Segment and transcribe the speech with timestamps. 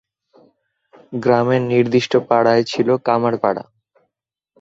[1.13, 3.63] গ্রামের নির্দিষ্ট পাড়ায় ছিল কামার পাড়া।